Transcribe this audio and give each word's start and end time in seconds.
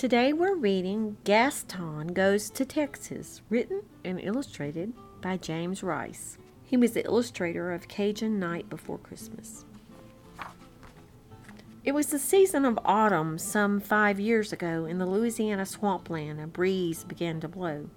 Today 0.00 0.32
we're 0.32 0.54
reading 0.54 1.18
Gaston 1.24 2.14
Goes 2.14 2.48
to 2.52 2.64
Texas, 2.64 3.42
written 3.50 3.82
and 4.02 4.18
illustrated 4.18 4.94
by 5.20 5.36
James 5.36 5.82
Rice. 5.82 6.38
He 6.64 6.78
was 6.78 6.92
the 6.92 7.04
illustrator 7.04 7.70
of 7.70 7.86
Cajun 7.86 8.38
Night 8.38 8.70
Before 8.70 8.96
Christmas. 8.96 9.66
It 11.84 11.92
was 11.92 12.06
the 12.06 12.18
season 12.18 12.64
of 12.64 12.78
autumn 12.82 13.36
some 13.36 13.78
five 13.78 14.18
years 14.18 14.54
ago 14.54 14.86
in 14.86 14.96
the 14.96 15.04
Louisiana 15.04 15.66
swampland. 15.66 16.40
A 16.40 16.46
breeze 16.46 17.04
began 17.04 17.38
to 17.40 17.48
blow. 17.48 17.90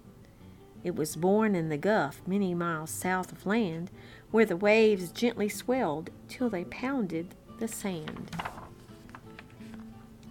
It 0.83 0.97
was 0.97 1.15
born 1.15 1.55
in 1.55 1.69
the 1.69 1.77
Gulf, 1.77 2.21
many 2.27 2.53
miles 2.53 2.91
south 2.91 3.31
of 3.31 3.45
land, 3.45 3.91
where 4.29 4.43
the 4.43 4.57
waves 4.57 5.09
gently 5.09 5.47
swelled 5.47 6.09
till 6.27 6.49
they 6.49 6.65
pounded 6.65 7.33
the 7.59 7.69
sand. 7.69 8.29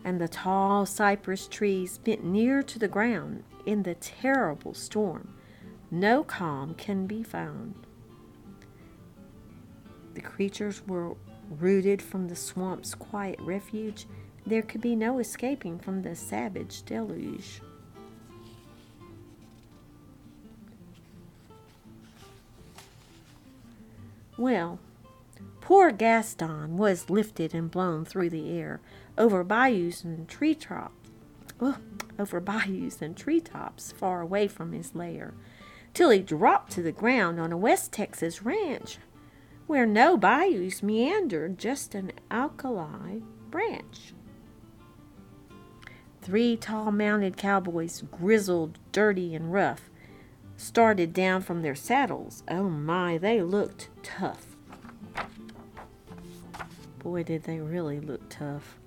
And 0.04 0.20
the 0.20 0.28
tall 0.28 0.84
cypress 0.86 1.46
trees 1.46 1.98
bent 1.98 2.24
near 2.24 2.62
to 2.62 2.78
the 2.78 2.88
ground 2.88 3.44
in 3.66 3.82
the 3.82 3.94
terrible 3.94 4.74
storm. 4.74 5.34
No 5.90 6.24
calm 6.24 6.74
can 6.74 7.06
be 7.06 7.22
found. 7.22 7.86
The 10.14 10.20
creatures 10.20 10.82
were 10.86 11.14
Rooted 11.60 12.00
from 12.00 12.28
the 12.28 12.36
swamp's 12.36 12.94
quiet 12.94 13.38
refuge, 13.40 14.06
there 14.46 14.62
could 14.62 14.80
be 14.80 14.96
no 14.96 15.18
escaping 15.18 15.78
from 15.78 16.02
the 16.02 16.16
savage 16.16 16.82
deluge. 16.84 17.60
Well, 24.38 24.78
poor 25.62 25.92
Gaston 25.92 26.76
was 26.76 27.08
lifted 27.08 27.54
and 27.54 27.70
blown 27.70 28.04
through 28.04 28.28
the 28.28 28.50
air 28.50 28.80
over 29.16 29.42
bayous 29.42 30.04
and 30.04 30.28
tree 30.28 30.54
tops, 30.54 31.08
oh, 31.60 31.78
over 32.18 32.40
bayous 32.40 33.00
and 33.00 33.16
treetops 33.16 33.92
far 33.92 34.20
away 34.20 34.48
from 34.48 34.72
his 34.72 34.94
lair, 34.94 35.32
till 35.94 36.10
he 36.10 36.18
dropped 36.18 36.72
to 36.72 36.82
the 36.82 36.92
ground 36.92 37.40
on 37.40 37.52
a 37.52 37.56
West 37.56 37.92
Texas 37.92 38.42
ranch 38.42 38.98
where 39.66 39.86
no 39.86 40.16
bayous 40.16 40.82
meandered, 40.82 41.56
just 41.58 41.94
an 41.94 42.12
alkali 42.30 43.20
branch. 43.50 44.12
Three 46.20 46.56
tall 46.56 46.90
mounted 46.92 47.36
cowboys, 47.36 48.02
grizzled, 48.10 48.78
dirty, 48.90 49.34
and 49.34 49.52
rough, 49.52 49.88
started 50.56 51.12
down 51.12 51.40
from 51.40 51.62
their 51.62 51.74
saddles. 51.74 52.42
Oh 52.48 52.68
my, 52.68 53.16
they 53.16 53.40
looked 53.40 53.88
tough. 54.02 54.51
Boy, 57.02 57.24
did 57.24 57.42
they 57.42 57.58
really 57.58 57.98
look 57.98 58.28
tough. 58.28 58.78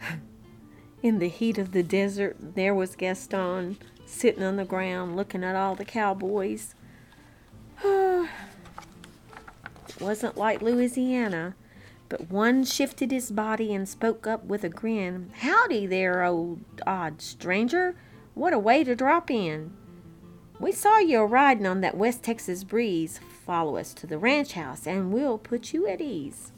In 1.02 1.18
the 1.18 1.28
heat 1.28 1.58
of 1.58 1.72
the 1.72 1.82
desert, 1.82 2.36
there 2.40 2.74
was 2.74 2.96
Gaston 2.96 3.76
sitting 4.06 4.42
on 4.42 4.56
the 4.56 4.64
ground 4.64 5.14
looking 5.14 5.44
at 5.44 5.56
all 5.56 5.74
the 5.74 5.84
cowboys. 5.84 6.74
it 7.84 8.28
wasn't 10.00 10.38
like 10.38 10.62
Louisiana, 10.62 11.54
but 12.08 12.30
one 12.30 12.64
shifted 12.64 13.10
his 13.10 13.30
body 13.30 13.74
and 13.74 13.86
spoke 13.86 14.26
up 14.26 14.44
with 14.44 14.64
a 14.64 14.70
grin. 14.70 15.32
Howdy 15.40 15.86
there, 15.86 16.24
old 16.24 16.60
odd 16.86 17.20
stranger. 17.20 17.94
What 18.34 18.54
a 18.54 18.58
way 18.58 18.84
to 18.84 18.96
drop 18.96 19.30
in. 19.30 19.72
We 20.58 20.72
saw 20.72 20.98
you 20.98 21.22
riding 21.22 21.66
on 21.66 21.82
that 21.82 21.96
West 21.96 22.22
Texas 22.22 22.64
breeze. 22.64 23.20
Follow 23.44 23.76
us 23.76 23.92
to 23.94 24.06
the 24.06 24.18
ranch 24.18 24.52
house 24.52 24.86
and 24.86 25.12
we'll 25.12 25.38
put 25.38 25.74
you 25.74 25.86
at 25.86 26.00
ease. 26.00 26.52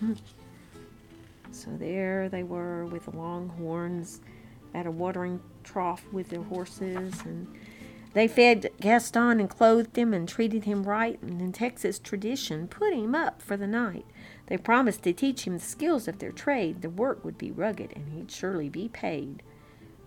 Hmm. 0.00 0.14
so 1.52 1.70
there 1.76 2.28
they 2.28 2.42
were 2.42 2.86
with 2.86 3.04
the 3.04 3.16
longhorns 3.16 4.20
at 4.74 4.86
a 4.86 4.90
watering 4.90 5.40
trough 5.62 6.04
with 6.12 6.28
their 6.28 6.42
horses 6.42 7.20
and 7.24 7.46
they 8.14 8.28
fed 8.28 8.70
Gaston 8.80 9.40
and 9.40 9.50
clothed 9.50 9.98
him 9.98 10.14
and 10.14 10.28
treated 10.28 10.64
him 10.64 10.84
right, 10.84 11.20
and 11.20 11.42
in 11.42 11.50
Texas 11.50 11.98
tradition, 11.98 12.68
put 12.68 12.94
him 12.94 13.12
up 13.12 13.42
for 13.42 13.56
the 13.56 13.66
night. 13.66 14.06
They 14.46 14.56
promised 14.56 15.02
to 15.02 15.12
teach 15.12 15.46
him 15.46 15.54
the 15.54 15.64
skills 15.64 16.06
of 16.06 16.20
their 16.20 16.30
trade. 16.30 16.80
The 16.80 16.90
work 16.90 17.24
would 17.24 17.36
be 17.36 17.50
rugged, 17.50 17.92
and 17.96 18.10
he'd 18.10 18.30
surely 18.30 18.68
be 18.68 18.88
paid. 18.88 19.42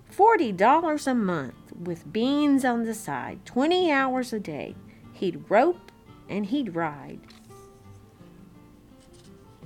Forty 0.09 0.53
dollars 0.53 1.05
a 1.05 1.13
month, 1.13 1.73
with 1.77 2.11
beans 2.13 2.63
on 2.63 2.85
the 2.85 2.93
side, 2.93 3.45
twenty 3.45 3.91
hours 3.91 4.31
a 4.31 4.39
day. 4.39 4.75
He'd 5.11 5.43
rope 5.49 5.91
and 6.29 6.45
he'd 6.45 6.75
ride. 6.75 7.19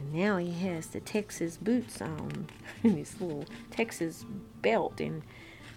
And 0.01 0.13
now 0.13 0.37
he 0.37 0.51
has 0.51 0.87
the 0.87 0.99
Texas 0.99 1.57
boots 1.57 2.01
on, 2.01 2.47
and 2.83 2.97
his 2.97 3.21
little 3.21 3.45
Texas 3.69 4.25
belt, 4.61 4.99
and 4.99 5.21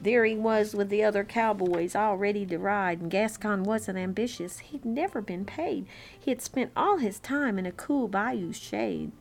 there 0.00 0.24
he 0.24 0.34
was 0.34 0.74
with 0.74 0.88
the 0.88 1.04
other 1.04 1.24
cowboys 1.24 1.94
all 1.94 2.16
ready 2.16 2.46
to 2.46 2.58
ride, 2.58 3.00
and 3.00 3.10
Gaston 3.10 3.64
wasn't 3.64 3.98
ambitious. 3.98 4.60
He'd 4.60 4.84
never 4.84 5.20
been 5.20 5.44
paid. 5.44 5.86
He 6.18 6.30
had 6.30 6.42
spent 6.42 6.72
all 6.76 6.98
his 6.98 7.18
time 7.18 7.58
in 7.58 7.66
a 7.66 7.72
cool 7.72 8.08
bayou 8.08 8.52
shade. 8.52 9.12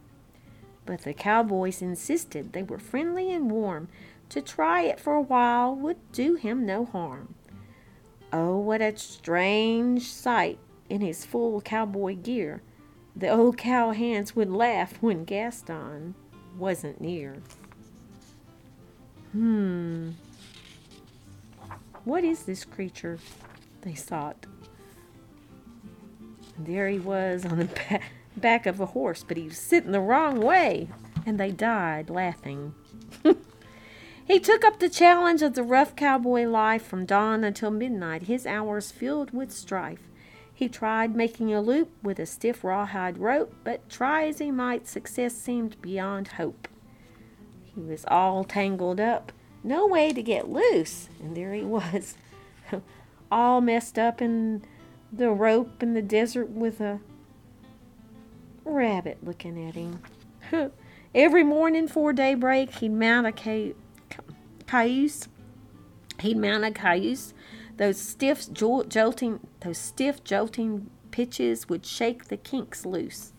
But 0.85 1.01
the 1.01 1.13
cowboys 1.13 1.81
insisted 1.81 2.53
they 2.53 2.63
were 2.63 2.79
friendly 2.79 3.31
and 3.31 3.51
warm. 3.51 3.89
To 4.29 4.41
try 4.41 4.83
it 4.83 4.99
for 4.99 5.13
a 5.13 5.21
while 5.21 5.75
would 5.75 6.11
do 6.11 6.35
him 6.35 6.65
no 6.65 6.85
harm. 6.85 7.35
Oh, 8.31 8.57
what 8.57 8.81
a 8.81 8.97
strange 8.97 10.11
sight 10.11 10.59
in 10.89 11.01
his 11.01 11.23
full 11.23 11.61
cowboy 11.61 12.15
gear. 12.15 12.61
The 13.15 13.29
old 13.29 13.57
cowhands 13.57 14.35
would 14.35 14.49
laugh 14.49 14.97
when 15.01 15.23
Gaston 15.23 16.15
wasn't 16.57 16.99
near. 16.99 17.37
Hmm, 19.31 20.11
what 22.05 22.23
is 22.23 22.43
this 22.43 22.65
creature? 22.65 23.19
They 23.81 23.93
thought. 23.93 24.45
There 26.57 26.87
he 26.89 26.99
was 26.99 27.45
on 27.45 27.59
the 27.59 27.99
back 28.37 28.65
of 28.65 28.79
a 28.79 28.87
horse, 28.87 29.23
but 29.27 29.37
he 29.37 29.43
was 29.43 29.57
sitting 29.57 29.91
the 29.91 29.99
wrong 29.99 30.39
way. 30.39 30.89
And 31.25 31.39
they 31.39 31.51
died 31.51 32.09
laughing. 32.09 32.75
he 34.25 34.39
took 34.39 34.65
up 34.65 34.79
the 34.79 34.89
challenge 34.89 35.41
of 35.41 35.53
the 35.53 35.63
rough 35.63 35.95
cowboy 35.95 36.43
life 36.45 36.83
from 36.83 37.05
dawn 37.05 37.43
until 37.43 37.71
midnight, 37.71 38.23
his 38.23 38.45
hours 38.45 38.91
filled 38.91 39.31
with 39.31 39.51
strife. 39.51 40.09
He 40.63 40.69
tried 40.69 41.13
making 41.13 41.53
a 41.53 41.59
loop 41.59 41.91
with 42.01 42.19
a 42.19 42.25
stiff 42.25 42.63
rawhide 42.63 43.17
rope, 43.17 43.53
but 43.65 43.89
try 43.89 44.27
as 44.27 44.39
he 44.39 44.49
might, 44.49 44.87
success 44.87 45.35
seemed 45.35 45.75
beyond 45.81 46.29
hope. 46.29 46.69
He 47.65 47.81
was 47.81 48.05
all 48.07 48.45
tangled 48.45 49.01
up 49.01 49.33
no 49.61 49.85
way 49.85 50.13
to 50.13 50.23
get 50.23 50.47
loose. 50.47 51.09
And 51.19 51.35
there 51.35 51.53
he 51.53 51.63
was, 51.63 52.15
all 53.29 53.59
messed 53.59 53.99
up 53.99 54.21
in 54.21 54.63
the 55.11 55.31
rope 55.31 55.83
in 55.83 55.95
the 55.95 56.01
desert 56.01 56.49
with 56.49 56.79
a 56.79 57.01
rabbit 58.63 59.17
looking 59.21 59.67
at 59.67 59.75
him. 59.75 59.99
Every 61.13 61.43
morning 61.43 61.87
before 61.87 62.13
daybreak, 62.13 62.75
he'd 62.75 62.93
mount 62.93 63.27
a 63.27 63.33
ca- 63.33 63.73
cayuse. 64.65 65.27
He'd 66.21 66.37
mount 66.37 66.63
a 66.63 66.71
cayuse. 66.71 67.33
Those 67.77 67.99
stiff 67.99 68.51
jolting, 68.53 69.39
those 69.61 69.77
stiff 69.77 70.23
jolting 70.23 70.89
pitches 71.11 71.67
would 71.69 71.85
shake 71.85 72.25
the 72.25 72.37
kinks 72.37 72.85
loose. 72.85 73.33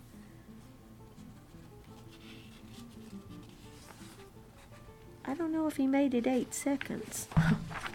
I 5.24 5.34
don't 5.34 5.52
know 5.52 5.66
if 5.66 5.76
he 5.76 5.86
made 5.86 6.14
it 6.14 6.26
eight 6.26 6.52
seconds. 6.52 7.28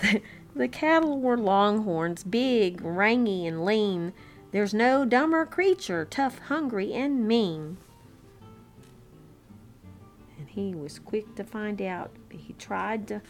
the, 0.00 0.20
the 0.54 0.68
cattle 0.68 1.20
were 1.20 1.36
longhorns, 1.36 2.24
big, 2.24 2.82
rangy, 2.82 3.46
and 3.46 3.64
lean. 3.64 4.12
There's 4.50 4.74
no 4.74 5.04
dumber 5.04 5.46
creature, 5.46 6.04
tough, 6.04 6.38
hungry, 6.38 6.92
and 6.92 7.28
mean. 7.28 7.76
And 10.38 10.48
he 10.48 10.74
was 10.74 10.98
quick 10.98 11.34
to 11.36 11.44
find 11.44 11.80
out. 11.80 12.10
He 12.30 12.54
tried 12.54 13.06
to 13.08 13.22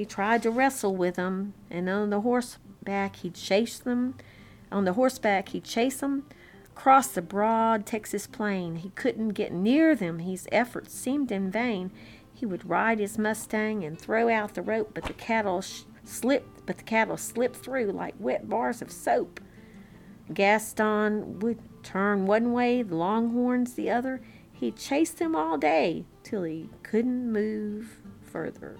he 0.00 0.06
tried 0.06 0.42
to 0.42 0.50
wrestle 0.50 0.96
with 0.96 1.16
them, 1.16 1.52
and 1.70 1.86
on 1.86 2.08
the 2.08 2.22
horseback 2.22 3.16
he'd 3.16 3.34
chase 3.34 3.78
them. 3.78 4.14
On 4.72 4.86
the 4.86 4.94
horseback 4.94 5.50
he'd 5.50 5.64
chase 5.64 6.00
them 6.00 6.24
across 6.74 7.08
the 7.08 7.20
broad 7.20 7.84
Texas 7.84 8.26
plain. 8.26 8.76
He 8.76 8.88
couldn't 8.94 9.34
get 9.34 9.52
near 9.52 9.94
them. 9.94 10.20
His 10.20 10.48
efforts 10.50 10.94
seemed 10.94 11.30
in 11.30 11.50
vain. 11.50 11.90
He 12.32 12.46
would 12.46 12.66
ride 12.66 12.98
his 12.98 13.18
Mustang 13.18 13.84
and 13.84 14.00
throw 14.00 14.30
out 14.30 14.54
the 14.54 14.62
rope, 14.62 14.92
but 14.94 15.04
the 15.04 15.12
cattle 15.12 15.60
sh- 15.60 15.82
slipped, 16.02 16.64
but 16.64 16.78
the 16.78 16.84
cattle 16.84 17.18
slipped 17.18 17.56
through 17.56 17.92
like 17.92 18.14
wet 18.18 18.48
bars 18.48 18.80
of 18.80 18.90
soap. 18.90 19.38
Gaston 20.32 21.40
would 21.40 21.58
turn 21.82 22.26
one 22.26 22.54
way, 22.54 22.82
the 22.82 22.96
Longhorns 22.96 23.74
the 23.74 23.90
other. 23.90 24.22
He'd 24.50 24.78
chase 24.78 25.10
them 25.10 25.36
all 25.36 25.58
day 25.58 26.06
till 26.22 26.44
he 26.44 26.70
couldn't 26.82 27.30
move 27.30 28.00
further. 28.22 28.78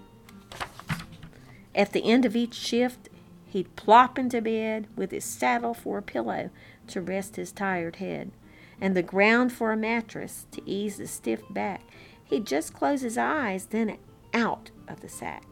At 1.75 1.93
the 1.93 2.05
end 2.05 2.25
of 2.25 2.37
each 2.37 2.55
shift, 2.55 3.09
he'd 3.47 3.77
plop 3.77 4.19
into 4.19 4.41
bed 4.41 4.89
with 4.97 5.11
his 5.11 5.25
saddle 5.25 5.75
for 5.75 5.99
a 5.99 6.03
pillow 6.03 6.51
to 6.89 7.01
rest 7.01 7.37
his 7.37 7.53
tired 7.53 7.97
head. 7.97 8.33
and 8.81 8.97
the 8.97 9.03
ground 9.03 9.53
for 9.53 9.73
a 9.73 9.77
mattress 9.77 10.47
to 10.53 10.63
ease 10.69 10.97
the 10.97 11.07
stiff 11.07 11.43
back. 11.51 11.83
He'd 12.25 12.47
just 12.47 12.73
close 12.73 13.03
his 13.03 13.19
eyes, 13.19 13.67
then 13.67 13.99
out 14.33 14.71
of 14.89 15.01
the 15.01 15.09
sack. 15.09 15.45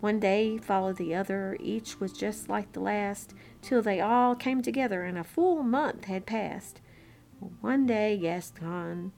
One 0.00 0.20
day 0.20 0.58
followed 0.58 0.98
the 0.98 1.14
other, 1.14 1.56
each 1.58 1.98
was 1.98 2.12
just 2.12 2.48
like 2.48 2.72
the 2.72 2.80
last, 2.80 3.32
till 3.62 3.80
they 3.80 4.00
all 4.00 4.34
came 4.34 4.60
together 4.60 5.02
and 5.04 5.16
a 5.16 5.24
full 5.24 5.62
month 5.62 6.04
had 6.04 6.26
passed. 6.26 6.80
One 7.60 7.86
day 7.86 8.18
Gaston 8.18 9.12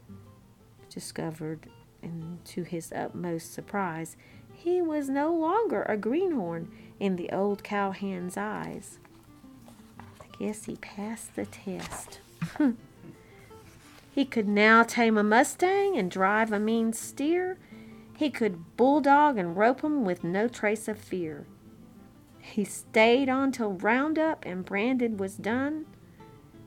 discovered, 0.89 1.69
and 2.03 2.45
to 2.45 2.63
his 2.63 2.93
utmost 2.93 3.53
surprise, 3.53 4.17
he 4.59 4.83
was 4.83 5.09
no 5.09 5.33
longer 5.33 5.85
a 5.85 5.97
greenhorn 5.97 6.69
in 6.99 7.15
the 7.15 7.31
old 7.31 7.63
cowhand's 7.63 8.37
eyes. 8.37 8.99
I 10.21 10.25
guess 10.37 10.65
he 10.65 10.75
passed 10.77 11.37
the 11.37 11.47
test. 11.47 12.19
he 14.11 14.25
could 14.25 14.49
now 14.49 14.83
tame 14.83 15.17
a 15.17 15.23
mustang 15.23 15.97
and 15.97 16.11
drive 16.11 16.51
a 16.51 16.59
mean 16.59 16.93
steer. 16.93 17.57
He 18.17 18.31
could 18.31 18.77
bulldog 18.77 19.39
and 19.39 19.57
rope 19.57 19.85
'em 19.85 20.05
with 20.05 20.25
no 20.25 20.49
trace 20.49 20.89
of 20.89 20.99
fear. 20.99 21.47
He 22.41 22.65
stayed 22.65 23.29
on 23.29 23.53
till 23.53 23.75
roundup 23.75 24.45
and 24.45 24.65
branded 24.65 25.21
was 25.21 25.37
done, 25.37 25.87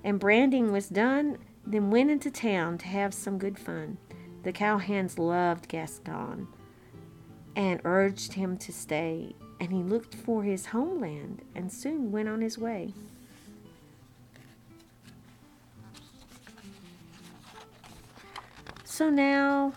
and 0.01 0.17
branding 0.17 0.71
was 0.71 0.87
done, 0.87 1.39
then 1.67 1.91
went 1.91 2.09
into 2.09 2.31
town 2.31 2.77
to 2.77 2.87
have 2.87 3.13
some 3.13 3.37
good 3.37 3.59
fun. 3.59 3.97
The 4.43 4.53
cowhands 4.53 5.19
loved 5.19 5.67
Gaston 5.67 6.47
and 7.55 7.81
urged 7.83 8.33
him 8.33 8.57
to 8.57 8.71
stay, 8.71 9.35
and 9.59 9.71
he 9.71 9.83
looked 9.83 10.15
for 10.15 10.43
his 10.43 10.67
homeland 10.67 11.41
and 11.55 11.71
soon 11.71 12.11
went 12.11 12.29
on 12.29 12.41
his 12.41 12.57
way. 12.57 12.93
So 18.83 19.09
now 19.09 19.73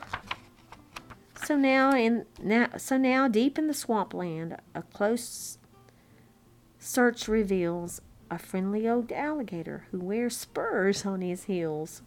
so 1.44 1.56
now 1.56 1.94
in 1.94 2.24
now 2.42 2.68
so 2.76 2.96
now 2.96 3.28
deep 3.28 3.58
in 3.58 3.66
the 3.66 3.74
swampland, 3.74 4.56
a 4.74 4.82
close 4.82 5.58
search 6.78 7.28
reveals 7.28 8.00
a 8.30 8.38
friendly 8.38 8.88
old 8.88 9.12
alligator 9.12 9.86
who 9.90 10.00
wears 10.00 10.36
spurs 10.36 11.06
on 11.06 11.20
his 11.20 11.44
heels. 11.44 12.02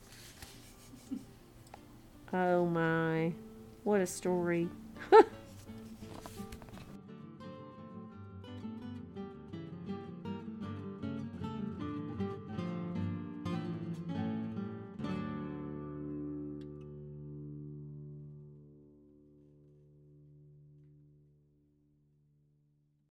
Oh 2.33 2.65
my, 2.65 3.33
what 3.83 4.01
a 4.01 4.07
story. 4.07 4.69